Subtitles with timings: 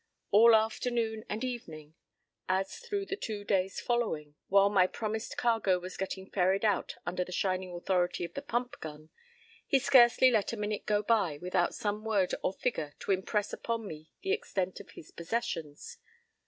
[0.31, 1.93] All afternoon and evening,
[2.49, 7.23] as through the two days following, while my promised cargo was getting ferried out under
[7.23, 9.11] the shining authority of the pump gun,
[9.67, 13.85] he scarcely let a minute go by without some word or figure to impress upon
[13.85, 15.99] me the extent of his "possessions."